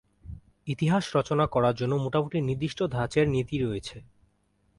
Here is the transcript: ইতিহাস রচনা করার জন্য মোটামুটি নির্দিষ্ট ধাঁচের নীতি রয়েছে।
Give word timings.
ইতিহাস 0.67 1.03
রচনা 1.15 1.45
করার 1.47 1.75
জন্য 1.75 1.93
মোটামুটি 1.95 2.37
নির্দিষ্ট 2.41 2.79
ধাঁচের 2.95 3.25
নীতি 3.29 3.55
রয়েছে। 3.59 3.97